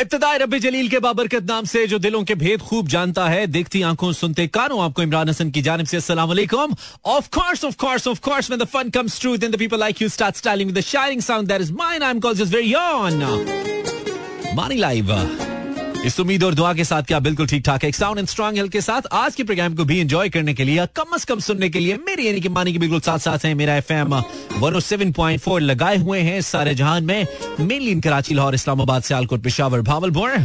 [0.00, 3.82] इब्तदाई रबी जलील के बाबरकत नाम से जो दिलों के भेद खूब जानता है, देखती
[3.82, 6.74] आँखों सुनते कानों, आपको इमरान हसन की जानब से अस्सलाम वालेकुम।
[7.06, 10.08] Of course of course of course the fun comes true then the people like you
[10.08, 13.22] start styling with the shining sound that is mine I am called just very on
[14.56, 15.47] Mani live
[16.06, 18.72] इस उम्मीद और दुआ के साथ क्या बिल्कुल ठीक ठाक है साउंड एंड स्ट्रॉन्ग हेल्थ
[18.72, 21.68] के साथ आज के प्रोग्राम को भी एंजॉय करने के लिए कम अज कम सुनने
[21.68, 24.14] के लिए मेरी यानी कि मानी के बिल्कुल साथ साथ है मेरा F M
[24.60, 27.26] one seven point four लगाए हुए हैं सारे जहान में
[27.60, 30.36] mainly in Karachi Lahore Islamabad Sialkot Peshawar Bahawalpur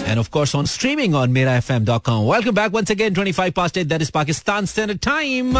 [0.00, 2.20] And of course on streaming on mirafm.com.
[2.26, 5.58] Welcome back once again, 25 past 8, that is Pakistan Standard Time.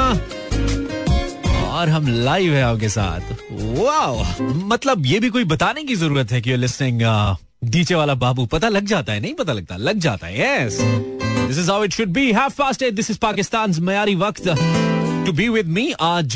[1.71, 6.41] और हम live है आपके साथ वाह मतलब ये भी कोई बताने की ज़रूरत है
[6.41, 7.03] कि यू लिसनिंग
[7.65, 9.21] डीजे वाला बाबू, पता लग जाता है?
[9.21, 12.85] नहीं पता लगता। लग जाता है yes this is how it should be have fast
[12.91, 14.49] this is Pakistan मयारी वक्त
[15.29, 16.35] टू बी विद मी आज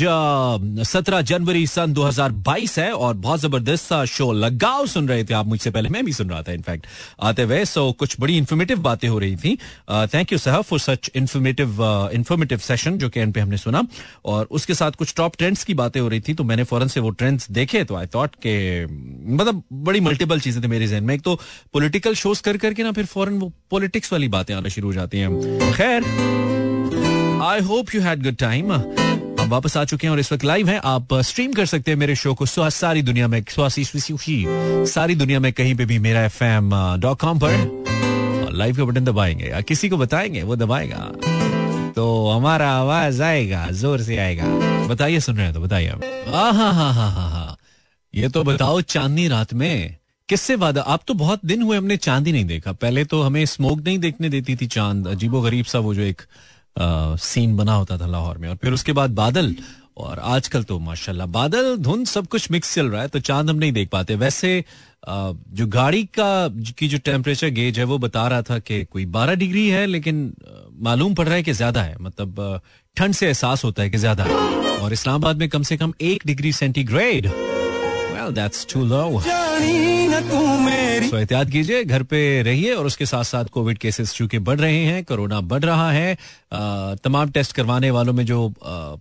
[0.87, 5.45] सत्रह जनवरी सन 2022 है और बहुत ज़बरदस्त सा शो लगाओ सुन रहे थे आप
[5.47, 6.85] मुझसे पहले। मैं भी सुन रहा था इनफैक्ट
[7.19, 9.55] आते हुए। सो कुछ बड़ी इन्फॉर्मेटिव बातें हो रही थी।
[10.13, 11.81] Thank you sir for such informative
[12.13, 13.83] informative session जो कि एंड पे हमने सुना।
[14.25, 16.99] और उसके साथ कुछ टॉप ट्रेंड्स की बातें हो रही थी तो मैंने फ़ौरन से
[16.99, 21.15] वो ट्रेंड्स देखे तो आई थॉट के मतलब बड़ी मल्टीपल चीज़ें थी मेरे जहन में।
[21.15, 21.35] एक तो
[21.73, 25.19] पॉलिटिकल शोज़ कर करके ना फिर फ़ौरन वो पॉलिटिक्स वाली बातें आना शुरू हो जाती
[25.19, 26.71] हैं। खैर
[27.43, 30.69] I hope you had good time हम वापस आ चुके हैं और इस वक्त लाइव
[30.69, 33.43] हैं। आप स्ट्रीम uh, कर सकते हैं मेरे शो को सारी दुनिया में
[34.87, 39.05] सारी दुनिया में कहीं पे भी Mera F dot dot com पर लाइव का बटन
[39.05, 41.11] दबाएँगे। या किसी को बताएँगे वो दबाएगा।
[41.95, 44.45] तो हमारा आवाज़ आएगा ज़ोर से आएगा।
[44.87, 45.89] बताइए सुन रहे हैं तो बताइए
[46.27, 47.57] हाँ हाँ हाँ हाँ हाँ।
[48.13, 49.95] ये तो बताओ चांदनी रात में
[50.29, 50.81] किससे वादा?
[50.81, 53.99] आप तो बहुत दिन हुए हमने चाँद ही नहीं देखा। पहले तो हमें स्मोक नहीं
[53.99, 56.21] देखने देती थी चाँद। अजीबो गरीब सा वो जो एक
[56.75, 59.55] सीन बना होता था लाहौर में। और फिर उसके बाद बादल,
[59.97, 63.57] और आजकल तो माशाल्लाह बादल, धुंध सब कुछ मिक्स चल रहा है तो चाँद हम
[63.57, 64.63] नहीं देख पाते। वैसे
[65.07, 66.47] जो गाड़ी का,
[66.77, 70.33] की जो टेम्परेचर गेज है, वो बता रहा था कि कोई 12 डिग्री है, लेकिन
[70.81, 72.61] मालूम पड़ रहा है कि ज़्यादा है। मतलब
[72.97, 76.23] ठंड से एहसास होता है कि ज़्यादा है। और इस्लामाबाद में कम से कम एक
[76.25, 77.27] degree centigrade.
[77.27, 79.03] Well that's too low
[80.13, 84.83] so एहतियात कीजिए, घर पे रहिए और उसके साथ साथ कोविड केसेस चूँकि बढ़ रहे
[84.85, 86.17] हैं, कोरोना बढ़ रहा है
[87.03, 88.53] तमाम टेस्ट करवाने वालों में जो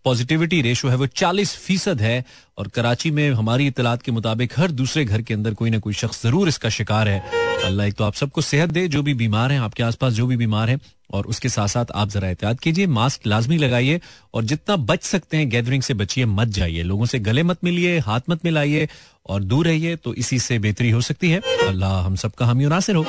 [0.05, 2.25] पॉजिटिविटी रेशो है वो 40 फ़ीसद है
[2.59, 5.93] और कराची में हमारी इतलात के मुताबिक हर दूसरे घर के अंदर कोई ना कोई
[5.95, 7.23] शख्स ज़रूर इसका शिकार है।
[7.65, 10.37] अल्लाह एक तो आप सबको सेहत दे, जो भी बीमार हैं, आपके आसपास जो भी
[10.37, 10.79] बीमार हैं
[11.13, 14.01] और उसके साथ साथ आप जरा एहतियात कीजिए मास्क लाजमी लगाइए
[14.35, 17.99] और जितना बच सकते हैं गैदरिंग से बचिए मत जाइए। लोगों से गले मत मिलिए
[17.99, 18.89] हाथ मत मिलाइए
[19.27, 22.97] और दूर रहिए तो इसी से बेहतरी हो सकती है। अल्लाह हम सबका हम यूनासिर
[22.97, 23.07] हो।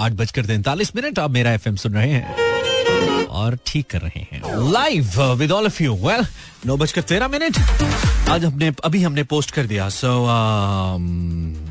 [0.00, 4.42] आठ बजकर तैंतालीस मिनट आप मेरा एफएम सुन रहे हैं और ठीक कर रहे हैं।
[4.72, 6.26] Live with all of you well
[6.66, 7.58] नौ बजकर तेरह मिनट।
[8.28, 11.69] आज हमने अभी हमने पोस्ट कर दिया। सो so, uh,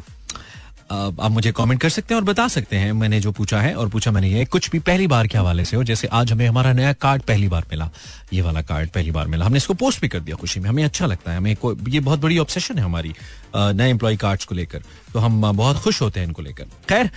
[0.90, 3.90] आप मुझे कमेंट कर सकते हैं और बता सकते हैं। मैंने जो पूछा है और
[3.90, 6.72] पूछा मैंने ये कुछ भी पहली बार के हवाले से हो, जैसे आज हमें हमारा
[6.74, 7.90] नया कार्ड पहली बार मिला,
[8.34, 10.84] ये वाला कार्ड पहली बार मिला। हमने इसको पोस्ट भी कर दिया खुशी में। हमें
[10.84, 11.56] अच्छा लगता है। हमें
[11.90, 13.14] ये बहुत बड़ी ऑब्सेशन है हमारी
[13.56, 14.82] नए एम्प्लॉय कार्ड्स को लेकर।
[15.14, 17.10] तो हम बहुत खुश होते हैं इनको लेकर। खैर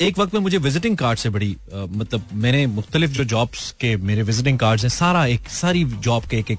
[0.00, 4.22] एक वक्त में मुझे विजिटिंग कार्ड से बड़ी मतलब मैंने मुख्तलिफ़ जो जॉब्स के मेरे
[4.22, 6.58] विजिटिंग कार्ड है, सारा एक, सारी जॉब के एक एक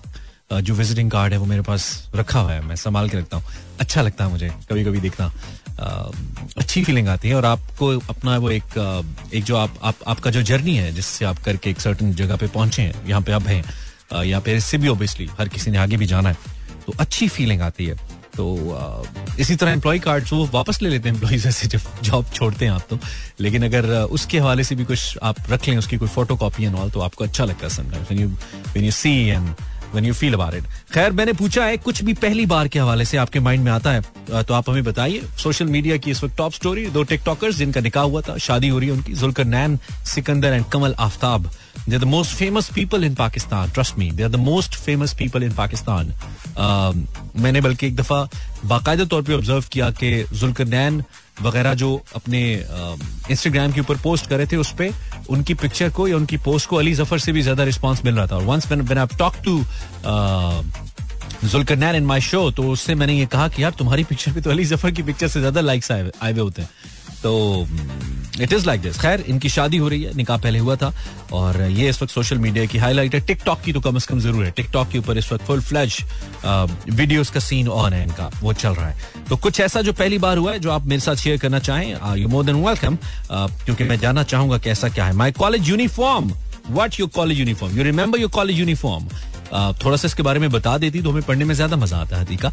[0.53, 3.45] जो विजिटिंग कार्ड है वो मेरे पास रखा हुआ है। मैं संभाल के रखता हूँ।
[3.79, 5.31] अच्छा लगता है मुझे कभी कभी देखना।
[5.81, 8.77] अच्छी फीलिंग आती है और आपको अपना वो एक
[9.33, 12.47] एक जो आप, आप आपका जो जर्नी है जिससे आप करके एक सर्टन जगह पे
[12.47, 15.97] पहुँचे हैं यहाँ पे अब हैं यहाँ पे इससे भी ऑब्वियसली हर किसी ने आगे
[15.97, 16.37] भी जाना है
[16.85, 17.95] तो अच्छी फीलिंग आती है।
[18.35, 18.45] तो
[19.39, 22.71] इसी तरह एम्प्लॉय कार्ड वो वापस ले लेते हैं एम्प्लॉय से जब जॉब छोड़ते हैं
[22.71, 22.99] आप तो।
[23.39, 26.75] लेकिन अगर उसके हवाले से भी कुछ आप रख लें उसकी कोई फ़ोटो कॉपी एंड
[26.75, 28.11] ऑल तो आपको अच्छा लगता है sometimes
[28.77, 29.53] you see and
[29.93, 30.65] when you feel about it.
[30.93, 33.91] खैर, मैंने पूछा है, कुछ भी पहली बार के हवाले से आपके माइंड में आता
[33.91, 34.01] है?
[34.43, 38.03] तो आप हमें बताइए। सोशल मीडिया की इस वक्त टॉप स्टोरी दो टिकटॉकर्स जिनका निकाह
[38.03, 39.13] हुआ था, शादी हो रही है उनकी
[39.45, 39.79] Zulqarnain
[40.13, 41.49] Sikandar and Kamal Aftab
[41.89, 45.13] they are the most famous people in Pakistan trust me they are the most famous
[45.19, 46.13] people in Pakistan
[47.41, 48.27] मैंने बल्कि एक दफ़ा
[48.65, 51.03] बाकायदा तौर पर ऑब्ज़र्व किया कि जुलकर नैन
[51.41, 52.41] वगैरह जो अपने
[53.31, 54.93] इंस्टाग्राम के ऊपर पोस्ट करे थे, उस पर
[55.29, 58.27] उनकी पिक्चर को या उनकी पोस्ट को अली ज़फ़र से भी ज़्यादा रिस्पॉन्स मिल रहा
[58.27, 59.63] था। और once when I talk to
[61.43, 64.49] Zulqarnain in my show तो उससे मैंने ये कहा कि यार, तुम्हारी पिक्चर पे तो
[64.49, 66.69] अली ज़फ़र की पिक्चर से ज़्यादा लाइक्स आए हुए होते हैं।
[67.23, 67.67] तो
[68.39, 70.93] इट इज़ लाइक दिस खैर, इनकी शादी हो रही है, निकाह पहले हुआ था,
[71.33, 74.19] और ये इस वक्त सोशल मीडिया की हाईलाइट है। टिकटॉक की तो कम से कम
[74.19, 75.99] ज़रूर है। टिकटॉक के ऊपर इस वक्त फुल फ्लैश
[76.45, 80.17] वीडियोस का सीन ऑन है इनका, वो चल रहा है। तो कुछ ऐसा जो पहली
[80.17, 82.97] बार हुआ है, जो आप मेरे साथ शेयर करना चाहें यू मोर देन वेलकम
[83.31, 86.31] क्योंकि मैं जानना चाहूँगा कैसा क्या है। My college uniform
[86.71, 89.07] what your college uniform you remember your college uniform
[89.53, 92.21] थोड़ा सा इसके बारे में बता देती तो हमें पढ़ने में ज़्यादा मज़ा आता है
[92.21, 92.51] हदीका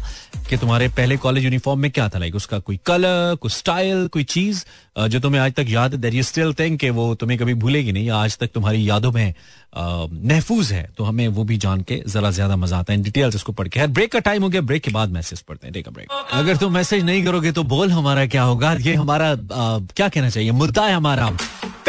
[0.49, 4.23] कि तुम्हारे पहले कॉलेज यूनिफॉर्म में क्या था लाइक उसका कोई कलर कोई स्टाइल कोई
[4.25, 4.63] चीज़
[5.09, 8.37] जो तुम्हें आज तक याद दैट यू स्टिल थिंक वो तुम्हें कभी भूलेगी नहीं आज
[8.37, 9.33] तक तुम्हारी यादों में
[9.75, 13.51] महफूज है तो हमें वो भी जान के जरा ज़्यादा मज़ा आता है डिटेल्स इसको
[13.51, 16.57] पढ़ के। ब्रेक का टाइम हो गया ब्रेक के बाद मैसेज पढ़ते हैं ब्रेक अगर
[16.57, 20.85] तुम मैसेज नहीं करोगे तो बोल हमारा क्या होगा, ये हमारा क्या कहना चाहिए, मुद्दा
[20.85, 21.31] है हमारा।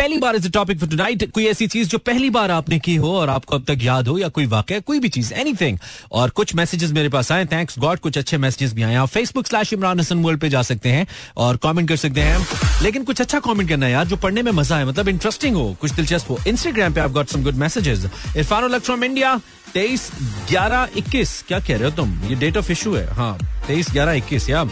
[0.00, 3.10] पहली बार इज़ टॉपिक फॉर टुनाइट कोई ऐसी चीज़ जो पहली बार आपने की हो
[3.16, 5.78] और आपको अब तक याद हो या कोई वाक्य, कोई भी चीज़ एनीथिंग
[6.12, 9.46] और कुछ मैसेजेस मेरे पास आए थैंक्स गॉड कुछ अच्छे मैसेजेस भी आए आप Facebook
[9.46, 11.06] slash Imran Hasan world पे जा सकते हैं
[11.36, 12.46] और कमेंट कर सकते हैं।
[12.82, 15.76] लेकिन कुछ अच्छा कमेंट करना है यार, जो पढ़ने में मज़ा है मतलब इंटरेस्टिंग हो,
[15.80, 18.06] कुछ दिलचस्प हो। इंस्टाग्राम पे आप got some good messages
[18.36, 19.40] Irfan from India
[19.74, 20.10] तेईस
[20.50, 22.18] ग्यारह इक्कीस। क्या कह रहे हो तुम?
[22.28, 23.36] ये डेट ऑफ़ इशू है। हाँ
[23.66, 24.64] तेईस ग्यारह इक्कीस या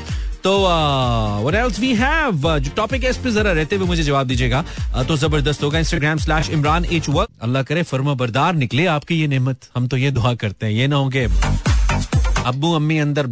[0.48, 4.64] तो एल्स वी हैव जो टॉपिक है इस पे जरा रहते हुए मुझे जवाब दीजिएगा।
[4.64, 9.20] Uh, तो ज़बरदस्त होगा Instagram slash Imran H work अल्लाह करे फर्मा बरदार निकले आपकी
[9.20, 11.10] ये नेमत। हम तो ये दुआ करते हैं ये ना हो
[12.46, 13.26] अबू अम्मी अंदर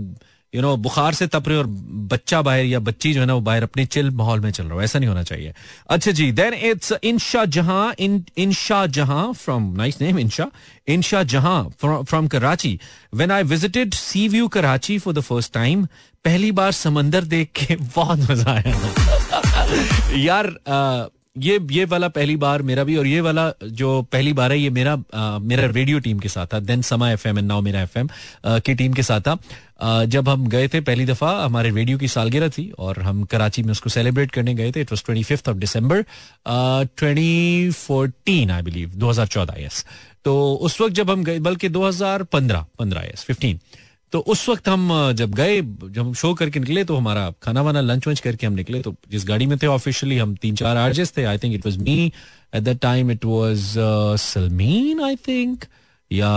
[0.57, 1.67] यू नो बुखार से तप रहे और
[2.13, 4.79] बच्चा बाहर या बच्ची जो है ना, वो बाहर अपने चिल माहौल में चल रहा
[4.79, 5.53] है, ऐसा नहीं होना चाहिए।
[5.91, 10.51] अच्छा जी देन इट्स इनशा जहाँ इन Insha Jahan from nice name Insha
[10.89, 12.79] Insha जहाँ from Karachi
[13.15, 15.85] when I visited sea view Karachi for the first time
[16.25, 20.47] पहली बार समंदर देख के बहुत मज़ा आया। यार
[21.37, 24.71] ये ये वाला पहली बार मेरा भी और ये वाला जो पहली बार है ये
[24.71, 27.81] मेरा आ, मेरा रेडियो टीम के साथ था then Samaa FM and now Mera मेरा
[27.83, 28.09] एफ़ एम
[28.47, 29.39] की टीम के साथ था।
[29.81, 33.63] आ, जब हम गए थे पहली दफ़ा हमारे रेडियो की सालगिरह थी और हम कराची
[33.63, 36.05] में उसको सेलिब्रेट करने गए थे it was twenty fifth of December
[36.97, 39.85] twenty fourteen I believe दो हज़ार चौदह यस
[40.25, 40.37] तो
[40.67, 43.61] उस वक्त जब हम गए बल्कि दो हज़ार पंद्रह पंद्रह यस फिफ्टीन
[44.13, 47.81] तो उस वक्त हम जब गए, जब हम शो करके निकले तो हमारा खाना वाना
[47.81, 51.13] लंच वंच करके हम निकले तो जिस गाड़ी में थे ऑफिशियली हम तीन चार आर्जेस
[51.17, 52.13] थे I think it was me
[52.55, 53.75] at that time it was
[54.21, 55.65] Salmeen I think
[56.11, 56.31] या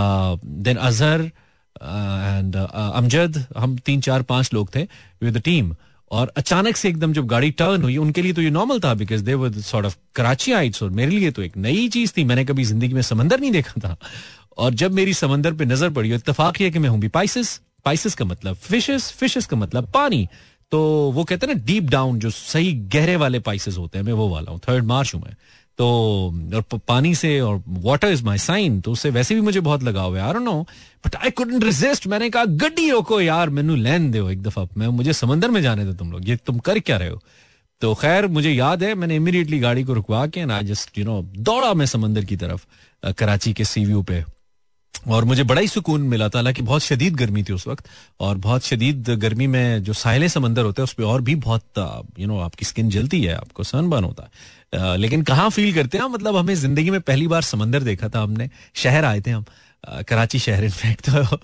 [0.44, 4.82] देन अजहर एंड अमजद हम तीन चार पाँच लोग थे
[5.22, 5.74] विद टीम
[6.10, 9.22] और अचानक से एकदम जब गाड़ी टर्न हुई, उनके लिए तो ये नॉर्मल था because
[9.24, 9.96] they were sort of
[10.52, 13.50] Karachiites और मेरे लिए तो एक नई चीज़ थी, मैंने कभी ज़िंदगी में समंदर नहीं
[13.52, 13.96] देखा था।
[14.60, 18.14] और जब मेरी समंदर पे नज़र पड़ी इतफाक है कि मैं हूँ भी पाइसिस। पाइसिस
[18.14, 20.28] का मतलब फिशेस फिशेस का मतलब पानी।
[20.72, 20.80] तो
[21.14, 24.28] वो कहते हैं ना डीप डाउन जो सही गहरे वाले पाइसेस होते हैं, मैं वो
[24.28, 25.34] वाला हूँ थर्ड मार्च हूँ मैं।
[25.78, 25.86] तो
[26.56, 30.16] और पानी से और वाटर इज़ माई साइन तो उससे वैसे भी मुझे बहुत लगाव
[30.16, 30.60] है don't know
[31.04, 34.88] but I couldn't resist मैंने कहा गड्डी रोको यार, मैनू लैन दो एक दफ़ा। मैं,
[34.88, 37.20] मुझे समंदर में जाने दो तुम लोग, ये तुम कर क्या रहे हो?
[37.82, 41.20] तो खैर, मुझे याद है, मैंने इमीडिएटली गाड़ी को रुकवा के ना जस्ट यू नो
[41.38, 42.66] दौड़ा मैं समंदर की तरफ़
[43.12, 44.22] कराची के सी व्यू पे।
[45.08, 47.86] और मुझे बड़ा ही सुकून मिला था। हालाँकि बहुत शदीद गर्मी थी उस वक्त
[48.20, 51.78] और बहुत शदीद गर्मी में जो साहिल समंदर होते हैं उस पर और भी बहुत
[52.18, 56.04] यू नो आपकी स्किन जलती है, आपको सनबर्न होता है। लेकिन कहाँ फील करते हैं
[56.06, 59.44] मतलब हमें ज़िंदगी में पहली बार समंदर देखा था हमने। शहर आए थे हम।
[60.08, 61.36] कराची शहर इनफैक्ट तो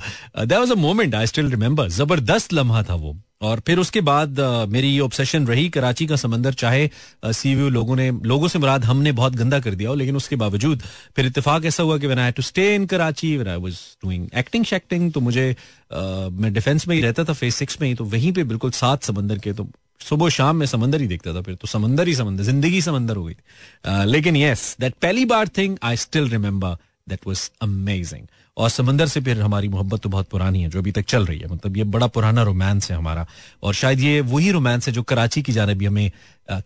[0.45, 4.41] that was a moment I still remember ज़बरदस्त लम्हा था वो। और फिर उसके बाद
[4.41, 6.89] uh, मेरी ये ऑब्सेशन रही कराची का समंदर चाहे
[7.25, 10.37] सी व्यू लोगों ने लोगों से मुराद हमने बहुत गंदा कर दिया हो लेकिन उसके
[10.37, 10.83] बावजूद
[11.17, 15.11] फिर इतफाक ऐसा हुआ कि I to stay in Karachi I was doing acting शेक्टिंग
[15.13, 18.33] तो मुझे uh, मैं डिफेंस में ही रहता था फ़ेज़ सिक्स में ही तो वहीं
[18.33, 19.69] पे बिल्कुल सात समंदर के तो
[20.01, 23.25] सुबह शाम में समंदर ही देखता था फिर तो समंदर ही समंदर ज़िंदगी समंदर हो
[23.25, 26.77] गई लेकिन यस दैट पहली बार thing I still remember
[27.09, 28.27] that was amazing
[28.57, 31.39] और समंदर से फिर हमारी मोहब्बत तो बहुत पुरानी है, जो अभी तक चल रही
[31.39, 33.27] है। मतलब ये बड़ा पुराना रोमांस है हमारा।
[33.63, 36.11] और शायद ये वही रोमांस है जो कराची की जानबी हमें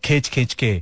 [0.03, 0.81] खींच खींच के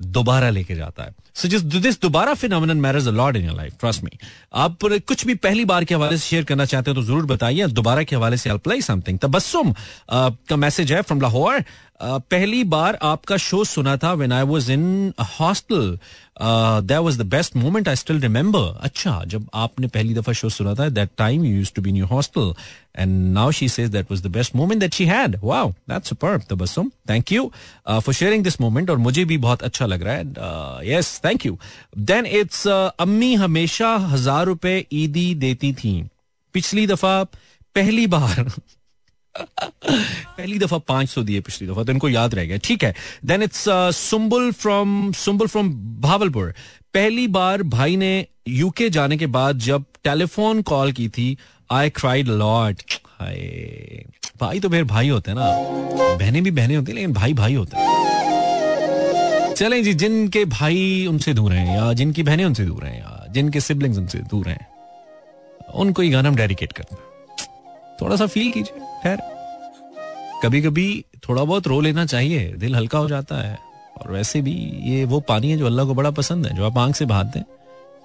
[0.00, 4.18] दोबारा लेके जाता है। दिस दोबारा phenomenon marriage lord in life trust me
[4.64, 7.66] आप कुछ भी पहली बार के हवाले से शेयर करना चाहते हो तो ज़रूर बताइए
[7.66, 9.74] दोबारा के हवाले से आई समथिंग तबस्सुम
[10.10, 11.64] का मैसेज है फ्रॉम लाहौर
[12.02, 15.98] पहली बार आपका शो सुना था when I was in hostel
[16.40, 20.74] that was the best moment I still remember अच्छा जब आपने पहली दफ़ा शो सुना
[20.74, 22.52] था that time you used to be in your hostel
[22.98, 26.42] and now she says that was the best moment that she had wow that's superb
[26.50, 26.90] Tabassum.
[27.10, 27.50] Thank you
[27.88, 30.88] for sharing this moment और मुझे भी बहुत अच्छा लग रहा है.
[30.88, 31.58] Yes thank you
[32.00, 36.02] then it's अम्मी हमेशा हज़ार रुपए ईदी देती थी।
[36.54, 37.22] पिछली दफ़ा
[37.76, 38.50] पहली बार।
[39.34, 43.42] पहली दफ़ा पाँच सौ दिए पिछली दफ़ा तो इनको याद रह गया। ठीक है। Then
[43.42, 43.64] it's
[43.96, 46.52] Sumbul from Sumbul from Bahawalpur
[46.94, 51.36] पहली बार भाई ने यूके जाने के बाद जब टेलीफोन कॉल की थी
[51.70, 52.82] आई क्राइड लॉट
[54.40, 55.50] भाई तो फिर भाई होते हैं ना।
[56.18, 58.01] बहने भी बहने होती लेकिन भाई भाई होते हैं।
[59.56, 63.60] चलें जी, जिनके भाई उनसे दूर हैं या जिनकी बहनें उनसे दूर हैं या जिनके
[63.60, 64.66] सिबलिंग्स उनसे दूर हैं,
[65.74, 67.02] उनको ये गाना हम डेडिकेट करते हैं।
[68.00, 69.18] थोड़ा सा फील कीजिए, खैर।
[70.42, 73.58] कभी कभी थोड़ा बहुत रो लेना चाहिए, दिल हल्का हो जाता है।
[74.00, 74.54] और वैसे भी
[74.84, 77.38] ये वो पानी है जो अल्लाह को बड़ा पसंद है, जो आप आँख से बहाते
[77.38, 77.46] हैं।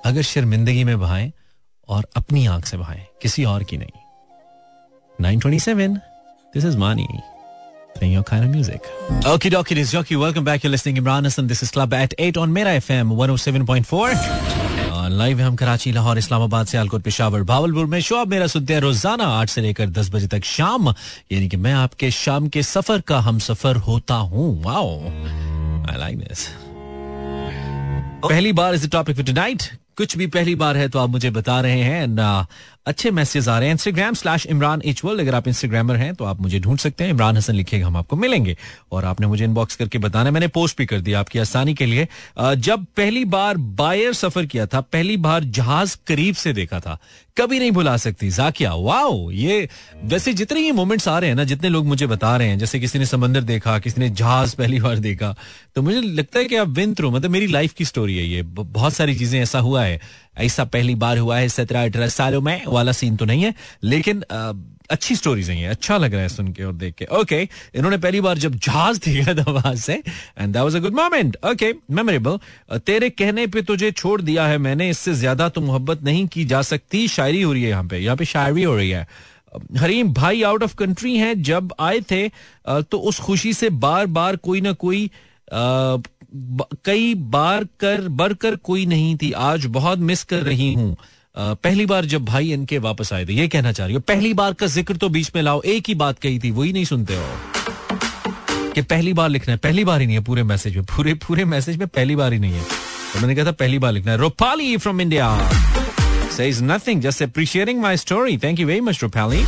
[0.06, 1.32] अगर शर्मिंदगी में बहाएँ
[1.90, 4.00] और अपनी आँख से बहाएँ, किसी और की नहीं।
[5.20, 5.98] 927
[6.54, 7.08] this is Mani
[7.98, 8.88] playing your kind of music.
[9.26, 10.16] Okay, dokie, this is Jockey.
[10.16, 10.64] Welcome back.
[10.64, 11.48] You're listening Imran Hassan.
[11.48, 14.66] This is Club at 8 on Mera FM 107.4.
[15.10, 18.80] Live हम कराची लाहौर इस्लामाबाद से आलकोट पेशावर भावलपुर में शो आप मेरा सुनते हैं
[18.82, 20.90] रोज़ाना आठ से लेकर दस बजे तक शाम
[21.32, 26.18] यानी कि मैं आपके शाम के सफ़र का हम सफ़र होता हूँ वाओ आई लाइक
[26.20, 26.48] दिस
[28.28, 29.64] पहली बार is the topic for tonight
[29.98, 32.20] कुछ भी पहली बार है तो आप मुझे बता रहे हैं एंड
[32.88, 36.42] अच्छे मैसेज आ रहे हैं। इंस्टाग्राम स्लैश इमरान इचवल अगर आप इंस्टाग्रामर हैं तो आप
[36.42, 38.58] मुझे ढूंढ सकते हैं। इमरान हसन लिखेगा हम आपको मिलेंगे।
[38.92, 42.08] और आपने मुझे इनबॉक्स करके बताना मैंने पोस्ट भी कर दिया आपकी आसानी के लिए।
[42.38, 46.98] जब पहली बार बायर सफ़र किया था, पहली बार जहाज़ करीब से देखा था,
[47.38, 49.68] कभी नहीं भुला सकती। जाकिया वाओ ये
[50.04, 52.80] वैसे जितने ये मोमेंट्स आ रहे हैं ना, जितने लोग मुझे बता रहे हैं, जैसे
[52.80, 55.36] किसी ने समंदर देखा, किसी ने जहाज़ पहली बार देखा
[55.76, 58.42] तो मुझे लगता है कि आप विन थ्रू मतलब मेरी लाइफ की स्टोरी है ये।
[58.44, 60.00] बहुत सारी चीज़ें ऐसा हुआ है।
[60.38, 63.54] ऐसा पहली बार हुआ है, सत्रह अठारह सालों में, वाला सीन तो नहीं है,
[63.84, 64.24] लेकिन
[64.90, 67.42] अच्छी स्टोरीज हैं अच्छा लग रहा है सुन के और देख के। ओके
[67.76, 71.38] इन्होंने पहली बार जब जहाज़ देखा था वहाँ से and that was a good moment
[71.46, 72.38] okay memorable
[72.80, 76.62] तेरे कहने पे तुझे छोड़ दिया है मैंने, इससे ज़्यादा तो मोहब्बत नहीं की जा
[76.64, 79.08] सकती, शायरी हो रही है यहाँ पे यहाँ पे शायरी हो रही है।
[79.78, 82.28] हरीम, भाई आउट ऑफ़ कंट्री हैं, जब आए थे
[82.68, 85.10] तो उस खुशी से बार बार कोई ना कोई
[86.86, 90.96] कई बार कर, बढ़कर कोई नहीं थी। आज बहुत मिस कर रही हूँ।
[91.38, 94.54] पहली बार जब भाई इनके वापस आए थे, ये कहना चाह रही हो, पहली बार
[94.54, 97.28] का ज़िक्र तो बीच में लाओ, एक ही बात कही थी, वही नहीं सुनते हो।
[98.74, 101.46] कि पहली बार लिखना है, पहली बार ही नहीं है, पूरे मैसेज में, पूरे पूरे
[101.46, 102.64] मैसेज में पहली बार ही नहीं है।
[103.14, 105.30] तो मैंने कहा था, पहली बार लिखना है। Rupali from India
[106.30, 109.40] says nothing, just appreciating my story thank you very much, Rupali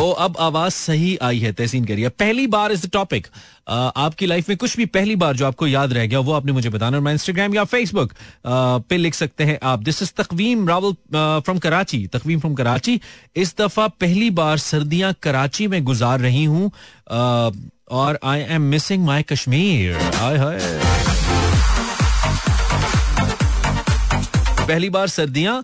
[0.00, 3.26] ओ, अब आवाज़ सही आई है, तहसीन करिए। पहली बार इज़ द टॉपिक
[3.68, 6.68] आपकी लाइफ में कुछ भी पहली बार जो आपको याद रह गया, वो आपने मुझे
[6.68, 8.12] बताना और मैं इंस्टाग्राम या फेसबुक
[8.46, 13.00] पे लिख सकते हैं आप। This is Taqweem Rawal from Karachi Taqweem from Karachi
[13.36, 16.70] इस दफ़ा पहली बार सर्दियाँ कराची में गुजार रही हूँ
[17.90, 19.98] और I am missing my Kashmir
[24.60, 25.62] पहली बार सर्दियाँ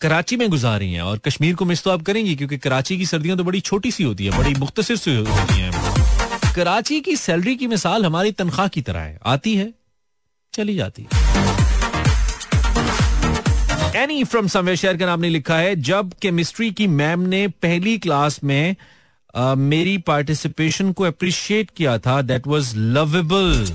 [0.00, 3.36] कराची में गुजार हैं और कश्मीर को मिस तो आप करेंगी क्योंकि कराची की सर्दियाँ
[3.36, 7.66] तो बड़ी छोटी सी होती है बड़ी मुख्तसर सी होती हैं। कराची की सैलरी की
[7.66, 9.72] मिसाल हमारी तनख्वाह की तरह है। आती है
[10.54, 11.08] चली जाती है।
[14.02, 17.98] एनी फ्रॉम समवेयर शेयर का नाम ने लिखा है जब केमिस्ट्री की मैम ने पहली
[17.98, 18.76] क्लास में
[19.34, 23.66] आ, मेरी पार्टिसिपेशन को अप्रिशिएट किया था दैट वाज लवेबल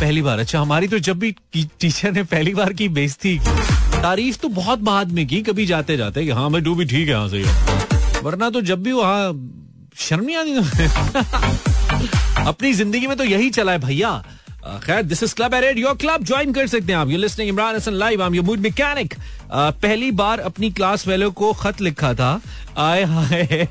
[0.00, 4.36] पहली बार। अच्छा हमारी तो जब भी टीचर ने पहली बार की बेइज्जती की। तारीफ़
[4.38, 7.14] तो बहुत बाद में की, कभी जाते जाते कि हाँ भाई डू भी ठीक है
[7.14, 7.44] हाँ सही
[8.22, 9.32] वरना तो जब भी वहाँ
[9.98, 10.54] शर्म आती
[12.48, 14.10] अपनी ज़िंदगी में तो यही चला है भैया।
[14.84, 17.76] खैर this is club aired your club join कर सकते हैं आप। You listening Imran
[17.76, 19.14] Hasan live I am mood mechanic
[19.52, 22.40] पहली बार अपनी क्लास वालों को खत लिखा था।
[22.78, 23.42] आय हाय।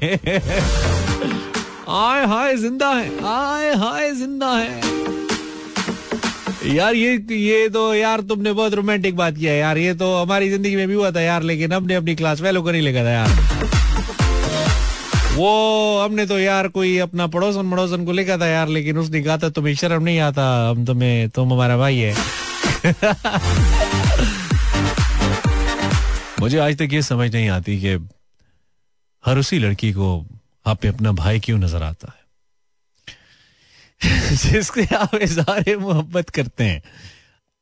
[1.89, 4.81] आय हाय, ज़िंदा है। आय हाय, ज़िंदा है।
[6.65, 10.75] यार, ये ये तो यार तुमने बहुत रोमांटिक बात किया यार। ये तो हमारी ज़िंदगी
[10.75, 13.29] में भी हुआ था यार, लेकिन हमने अपनी क्लास वालों को नहीं लिखा था यार।
[15.35, 19.37] वो, हमने तो यार कोई अपना पड़ोसन पड़ोसन को लिखा था यार, लेकिन उसने कहा
[19.37, 22.15] था, तुम्हें शर्म नहीं आता, हम तुम्हें, तुम हमारा भाई है।
[26.39, 28.09] मुझे आज तक ये समझ नहीं आती कि
[29.25, 30.25] हर उसी लड़की को
[30.67, 32.16] आप अपना भाई क्यों नज़र आता है?
[34.31, 36.81] जिससे आप इजहार मोहब्बत करते हैं।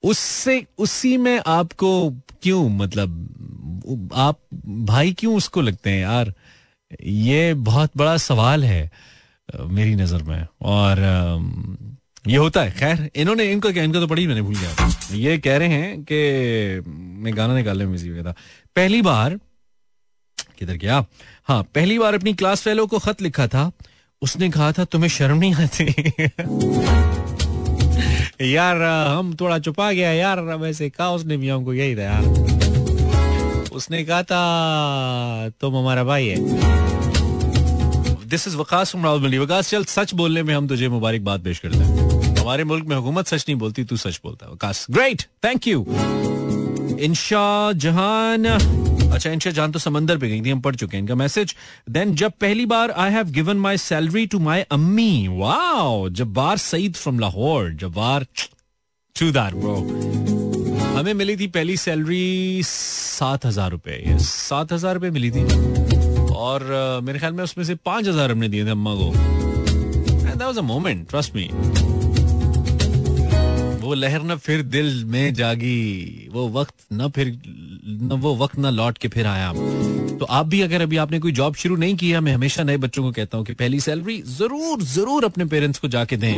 [0.04, 2.10] उससे, उसी में आपको
[2.44, 6.02] क्यों मतलब आप भाई क्यों उसको लगते हैं?
[6.02, 6.34] यार,
[7.04, 8.92] ये बहुत बड़ा सवाल है,
[9.56, 11.00] मेरी नज़र में। और
[12.28, 15.58] ये होता है। खैर, इन्होंने, इनको क्या, इनको तो पढ़ी मैंने, भूल गया। ये कह
[15.58, 16.20] रहे हैं कि,
[16.90, 18.36] मैं गाना निकालने में बिज़ी हो गया था।
[18.76, 19.40] पहली बार,
[20.60, 21.06] किधर गया?
[21.46, 23.72] हाँ पहली बार अपनी क्लास फेलो को खत लिखा था।
[24.26, 25.86] उसने कहा था, तुम्हें शर्म नहीं आती?
[28.54, 32.24] यार, हम थोड़ा छुपा गया यार वैसे कहा उसने भी हमको यही था यार.
[33.72, 34.42] उसने कहा था,
[35.62, 36.38] तुम हमारा भाई है.
[38.30, 42.64] दिस इज़ वकास वकास, चल, सच बोलने में हम तुझे मुबारकबाद पेश करते हैं। हमारे
[42.64, 44.86] मुल्क में हुकूमत सच नहीं बोलती, तू सच बोलता है, Waqas.
[44.92, 45.86] Great thank you
[47.00, 48.46] Insha Jahan
[49.16, 51.56] अच्छा इनशा जान तो समंदर पे गई थी हम पढ़ चुके हैं इनका मैसेज।
[51.90, 56.96] देन जब पहली बार I have given my salary to my अम्मी वाओ जब्बार सईद
[56.96, 58.26] फ्रॉम लाहौर जब्बार
[59.16, 59.76] चूदार ब्रो
[60.98, 65.44] हमें मिली थी पहली सैलरी सात हज़ार रुपए सात हज़ार रुपए मिली थी।
[66.36, 70.34] और uh, मेरे ख्याल में उसमें से पाँच हज़ार हमने दिए थे अम्मा को। And
[70.34, 71.50] that was a moment trust me
[73.86, 77.28] वो लहर न फिर दिल में जागी, वो वक्त न फिर,
[78.04, 79.52] न वो वक्त न लौट के फिर आया।
[80.20, 83.04] तो आप भी अगर अभी आपने कोई जॉब शुरू नहीं किया मैं हमेशा नए बच्चों
[83.04, 86.34] को कहता हूँ कि पहली सैलरी ज़रूर ज़रूर अपने पेरेंट्स को जाके दें।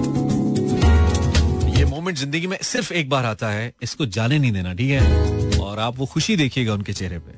[1.78, 5.60] ये मोमेंट ज़िंदगी में सिर्फ़ एक बार आता है, इसको जाने नहीं देना, ठीक है?
[5.60, 7.32] और आप वो खुशी देखिएगा उनके चेहरे पे।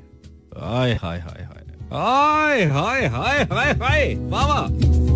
[0.60, 5.09] हाय हाय हाय हाय हाय हाय हाय हाय हाय वाह।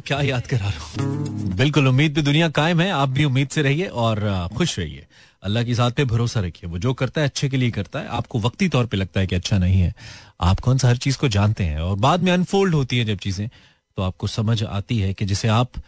[0.00, 1.54] क्या, याद करा रहा हूँ?
[1.56, 5.06] बिल्कुल उम्मीद पे दुनिया कायम है आप भी उम्मीद से रहिए और खुश रहिए।
[5.42, 8.08] अल्लाह की साथ पे भरोसा रखिए। वो जो करता है अच्छे के लिए करता है।
[8.08, 9.94] आपको वक्ती तौर पे लगता है कि अच्छा नहीं है।
[10.40, 13.18] आप कौन सा हर चीज़ को जानते हैं और बाद में अनफोल्ड होती है जब
[13.18, 13.48] चीज़ें
[13.96, 15.82] तो आपको समझ आती है कि जिसे आप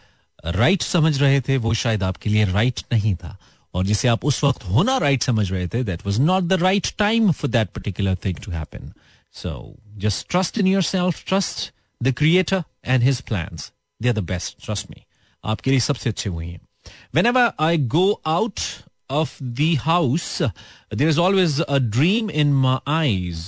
[0.45, 3.37] राइट समझ रहे थे वो शायद आपके लिए राइट नहीं था।
[3.73, 6.87] और जिसे आप उस वक्त होना राइट समझ रहे थे that was not the right
[6.97, 8.91] time for that particular thing to happen
[9.35, 9.53] so
[9.97, 13.71] just trust in yourself trust the creator and his plans
[14.02, 15.04] they are the best trust me
[15.52, 16.60] आपके लिए सबसे अच्छे वही हैं
[17.26, 18.60] whenever I go out
[19.20, 23.46] of the house there is always a dream in my eyes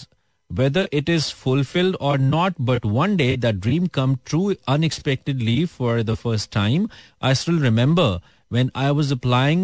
[0.59, 5.93] whether it is fulfilled or not but one day that dream come true unexpectedly for
[6.09, 6.89] the first time
[7.29, 8.07] i still remember
[8.57, 9.63] when i was applying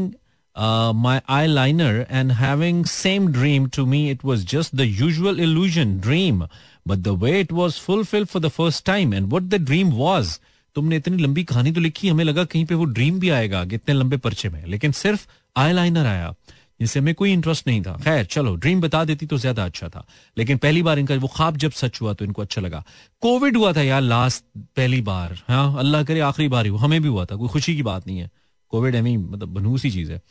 [0.54, 5.99] uh, my eyeliner and having same dream to me it was just the usual illusion
[5.99, 6.47] dream
[6.92, 10.38] but the way it was fulfilled for the first time and what the dream was
[10.75, 13.96] तुमने इतनी लंबी कहानी तो लिखी, हमें लगा कहीं पे वो ड्रीम भी आएगा इतने
[13.96, 16.34] लंबे पर्चे में। लेकिन सिर्फ़ आई आया,
[16.80, 20.06] जिससे हमें कोई इंटरेस्ट नहीं था। खैर, चलो, ड्रीम बता देती तो ज़्यादा अच्छा था।
[20.38, 22.84] लेकिन पहली बार इनका वो ख्वाब जब सच हुआ तो इनको अच्छा लगा।
[23.24, 24.44] कोविड हुआ था यार लास्ट
[24.75, 25.78] पहली बार हाँ?
[25.80, 28.30] अल्लाह करे आखिरी बार ही हमें भी हुआ था, कोई खुशी की बात नहीं है।
[28.74, 30.22] कोविड एमी मतलब बनूसी चीज़ है।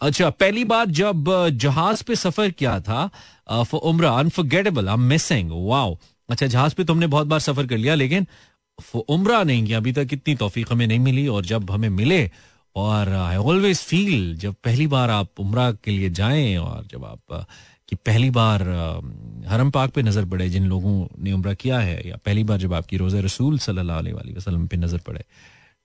[0.00, 3.10] अच्छा पहली बार जब जहाज़ पे सफ़र किया था
[3.74, 5.96] उम्र अनफॉरगेटेबल आई मिसिंग वाओ
[6.28, 8.26] अच्छा जहाज़ पे तुमने बहुत बार सफ़र कर लिया, लेकिन
[8.94, 12.30] उम्र नहीं किया अभी तक इतनी तोफीक हमें नहीं मिली और जब हमें मिले
[12.76, 17.46] और आई ऑलवेज फील जब पहली बार आप उम्र के लिए जाएँ और जब आप
[17.88, 18.62] कि पहली बार
[19.48, 22.74] हरम पाक पे नज़र पड़े जिन लोगों ने उम्र किया है या पहली बार जब
[22.74, 25.24] आपकी रोज़ा रसूल सल्लल्लाहु पे नज़र पड़े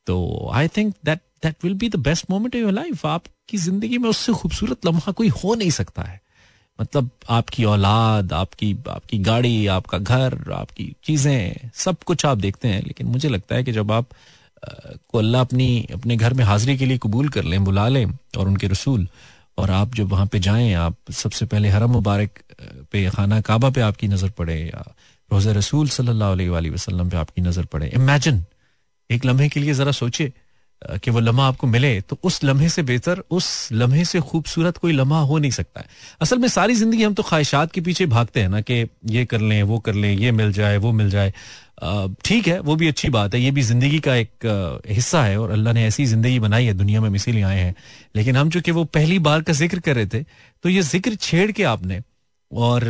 [0.05, 3.97] तो I think that that will be the best moment in your life आपकी ज़िंदगी
[3.97, 6.20] में उससे खूबसूरत लम्हा कोई हो नहीं सकता है।
[6.81, 12.81] मतलब आपकी औलाद, आपकी आपकी गाड़ी, आपका घर, आपकी चीज़ें, सब कुछ आप देखते हैं,
[12.83, 14.07] लेकिन मुझे लगता है कि जब आप
[14.63, 18.05] को अल्लाह अपनी, अपने घर में हाजिरी के लिए कबूल कर लें, बुला लें
[18.37, 19.07] और उनके रसूल,
[19.57, 22.39] और आप जब वहाँ पे जाएँ, आप सबसे पहले हरम मुबारक
[22.91, 24.83] पे, खाना काबा पे आपकी नज़र पड़े, या
[25.31, 28.43] रोज़ा रसूल सल्लल्लाहु अलैहि वसल्लम पे आपकी नज़र पड़े। इमेजिन,
[29.09, 30.31] एक लम्हे के लिए जरा सोचे
[30.81, 34.93] कि वो लम्हा आपको मिले तो उस लम्हे से बेहतर, उस लम्हे से खूबसूरत कोई
[34.93, 35.87] लम्हा हो नहीं सकता है।
[36.21, 39.41] असल में सारी ज़िंदगी हम तो ख्वाहिशात के पीछे भागते हैं ना कि ये कर
[39.41, 41.33] लें, वो कर लें, ये मिल जाए, वो मिल जाए।
[42.25, 45.51] ठीक है, वो भी अच्छी बात है, ये भी ज़िंदगी का एक हिस्सा है और
[45.51, 47.75] अल्लाह ने ऐसी ज़िंदगी बनाई है, दुनिया में हम इसीलिए आए हैं।
[48.15, 50.23] लेकिन हम चूँकि वो पहली बार का ज़िक्र कर रहे थे
[50.63, 52.01] तो ये ज़िक्र छेड़ के आपने
[52.51, 52.83] और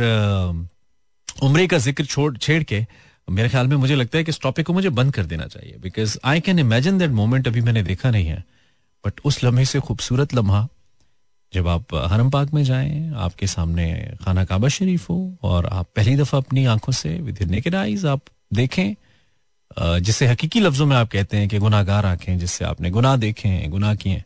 [1.42, 2.84] उम्र का ज़िक्र छोड़, छेड़ के
[3.28, 5.76] मेरे ख्याल में मुझे लगता है कि इस टॉपिक को मुझे बंद कर देना चाहिए
[5.82, 8.42] because I can imagine that moment अभी मैंने देखा नहीं है
[9.04, 10.66] बट उस लम्हे से खूबसूरत लम्हा,
[11.52, 16.16] जब आप हरम पाक में जाएँ, आपके सामने खाना काबा शरीफ हो, और आप पहली
[16.16, 18.20] दफ़ा अपनी आँखों से विद नेकेड आईज आप
[18.54, 18.94] देखें
[20.00, 23.70] जिसे हकीकी लफ्जों में आप कहते हैं कि गुनागार आँखें, जिससे आपने गुनाह देखे हैं,
[23.70, 24.22] गुनाह किए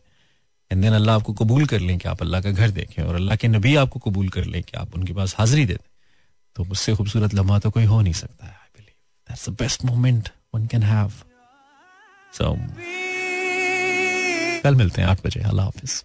[0.71, 3.35] एंड देन अल्लाह आपको कबूल कर लें कि आप अल्लाह का घर देखें, और अल्लाह
[3.35, 5.85] के नबी आपको कबूल कर लें कि आप उनके पास हाजिरी दे दें
[6.55, 8.55] तो उससे खूबसूरत लम्हा तो कोई हो नहीं सकता है।
[9.28, 11.12] That's the best moment one can have.
[12.32, 12.56] So,
[14.62, 16.04] कल मिलते हैं आठ बजे अल्लाह हाफिज